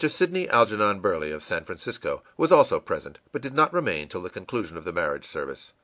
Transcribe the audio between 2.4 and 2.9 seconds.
also